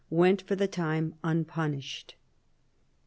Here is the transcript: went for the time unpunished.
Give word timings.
went 0.09 0.41
for 0.41 0.55
the 0.55 0.65
time 0.67 1.13
unpunished. 1.23 2.15